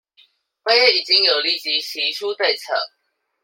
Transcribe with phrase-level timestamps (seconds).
[0.63, 2.73] 我也已經有立即提出對策